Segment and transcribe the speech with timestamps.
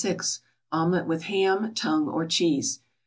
[0.71, 2.79] =Omelette with Ham, Tongue, or Cheese.